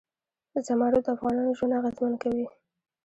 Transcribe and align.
زمرد 0.67 0.97
د 1.05 1.07
افغانانو 1.15 1.55
ژوند 1.57 1.75
اغېزمن 1.79 2.13
کوي. 2.23 2.45